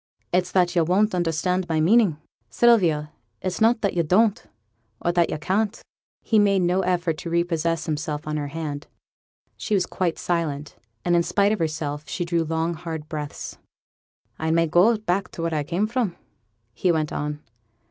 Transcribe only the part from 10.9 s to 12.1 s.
but in spite of herself